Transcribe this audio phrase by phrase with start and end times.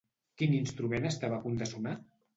[0.41, 1.95] Quin instrument estava a punt de sonar?